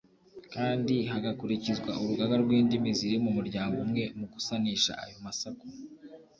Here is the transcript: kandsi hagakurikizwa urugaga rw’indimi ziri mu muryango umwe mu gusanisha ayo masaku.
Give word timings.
kandsi 0.53 0.95
hagakurikizwa 1.11 1.91
urugaga 2.01 2.35
rw’indimi 2.43 2.89
ziri 2.99 3.17
mu 3.25 3.31
muryango 3.37 3.75
umwe 3.85 4.03
mu 4.17 4.25
gusanisha 4.33 4.91
ayo 5.03 5.17
masaku. 5.25 5.65